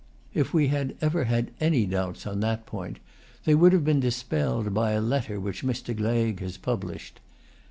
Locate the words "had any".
1.25-1.85